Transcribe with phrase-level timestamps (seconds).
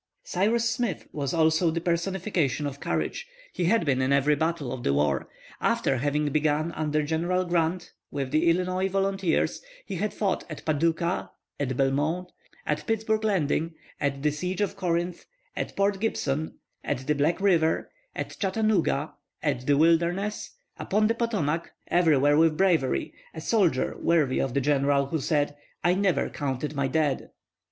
[0.23, 3.27] Cyrus Smith was also the personification of courage.
[3.53, 5.29] He had been in every battle of the war.
[5.59, 11.29] After having begun under General Grant, with the Illinois volunteers, he had fought at Paducah,
[11.59, 12.31] at Belmont,
[12.65, 17.91] at Pittsburg Landing, at the siege of Corinth, at Port Gibson, at the Black River,
[18.15, 19.13] at Chattanooga,
[19.43, 25.05] at the Wilderness, upon the Potomac, everywhere with bravery, a soldier worthy of the General
[25.05, 27.29] who said "I never counted my dead."